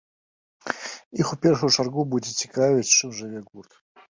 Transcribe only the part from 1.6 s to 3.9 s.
чаргу будзе цікавіць, чым жыве гурт.